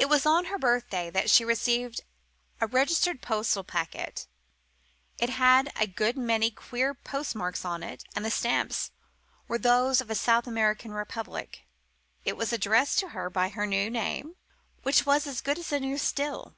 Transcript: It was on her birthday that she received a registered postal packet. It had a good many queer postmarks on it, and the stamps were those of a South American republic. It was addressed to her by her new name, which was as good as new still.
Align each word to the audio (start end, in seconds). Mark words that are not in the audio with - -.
It 0.00 0.08
was 0.08 0.26
on 0.26 0.46
her 0.46 0.58
birthday 0.58 1.08
that 1.08 1.30
she 1.30 1.44
received 1.44 2.00
a 2.60 2.66
registered 2.66 3.22
postal 3.22 3.62
packet. 3.62 4.26
It 5.20 5.30
had 5.30 5.70
a 5.80 5.86
good 5.86 6.18
many 6.18 6.50
queer 6.50 6.92
postmarks 6.92 7.64
on 7.64 7.84
it, 7.84 8.02
and 8.16 8.24
the 8.24 8.32
stamps 8.32 8.90
were 9.46 9.58
those 9.58 10.00
of 10.00 10.10
a 10.10 10.16
South 10.16 10.48
American 10.48 10.90
republic. 10.90 11.60
It 12.24 12.36
was 12.36 12.52
addressed 12.52 12.98
to 12.98 13.10
her 13.10 13.30
by 13.30 13.50
her 13.50 13.64
new 13.64 13.88
name, 13.90 14.34
which 14.82 15.06
was 15.06 15.28
as 15.28 15.40
good 15.40 15.56
as 15.60 15.70
new 15.70 15.98
still. 15.98 16.56